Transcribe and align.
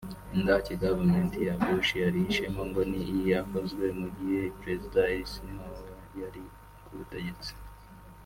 Indake 0.35 0.71
gouvernement 0.79 1.33
ya 1.47 1.53
Bush 1.63 1.89
yarihishemo 2.03 2.61
ngo 2.69 2.81
ni 2.89 3.01
iyakozwe 3.17 3.85
mu 3.99 4.07
gihe 4.17 4.41
perezida 4.59 4.99
Eisenhower 5.15 5.85
yari 6.21 6.43
kubutegetsi 6.85 7.51